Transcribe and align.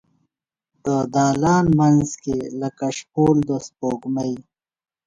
د 0.85 0.87
دالان 1.15 1.65
مینځ 1.77 2.09
کې 2.23 2.37
لکه 2.61 2.85
شپول 2.97 3.35
د 3.49 3.51
سپوږمۍ 3.67 4.33